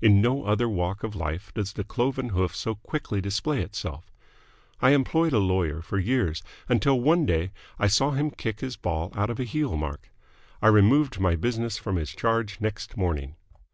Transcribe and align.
In 0.00 0.22
no 0.22 0.44
other 0.44 0.66
walk 0.66 1.02
of 1.04 1.14
life 1.14 1.52
does 1.52 1.74
the 1.74 1.84
cloven 1.84 2.30
hoof 2.30 2.56
so 2.56 2.76
quickly 2.76 3.20
display 3.20 3.60
itself. 3.60 4.10
I 4.80 4.92
employed 4.92 5.34
a 5.34 5.38
lawyer 5.38 5.82
for 5.82 5.98
years, 5.98 6.42
until 6.70 6.98
one 6.98 7.26
day 7.26 7.50
I 7.78 7.88
saw 7.88 8.12
him 8.12 8.30
kick 8.30 8.60
his 8.60 8.78
ball 8.78 9.12
out 9.14 9.28
of 9.28 9.38
a 9.38 9.44
heel 9.44 9.76
mark. 9.76 10.10
I 10.62 10.68
removed 10.68 11.20
my 11.20 11.36
business 11.36 11.76
from 11.76 11.96
his 11.96 12.12
charge 12.12 12.62
next 12.62 12.96
morning. 12.96 13.36